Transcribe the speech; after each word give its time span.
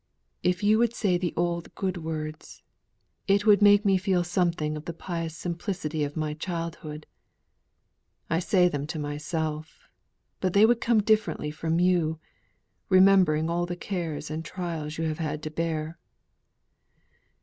If 0.41 0.63
you 0.63 0.79
would 0.79 0.95
say 0.95 1.19
the 1.19 1.31
old 1.37 1.75
good 1.75 1.97
words, 1.97 2.63
it 3.27 3.45
would 3.45 3.61
make 3.61 3.85
me 3.85 3.99
feel 3.99 4.23
something 4.23 4.75
of 4.75 4.85
the 4.85 4.95
pious 4.95 5.37
simplicity 5.37 6.03
of 6.03 6.17
my 6.17 6.33
childhood. 6.33 7.05
I 8.27 8.39
say 8.39 8.67
them 8.67 8.87
to 8.87 8.97
myself, 8.97 9.87
but 10.39 10.53
they 10.53 10.65
would 10.65 10.81
come 10.81 11.03
differently 11.03 11.51
from 11.51 11.79
you, 11.79 12.19
remembering 12.89 13.47
all 13.47 13.67
the 13.67 13.75
cares 13.77 14.31
and 14.31 14.43
trials 14.43 14.97
you 14.97 15.03
have 15.03 15.19
had 15.19 15.43
to 15.43 15.51
bear." 15.51 15.99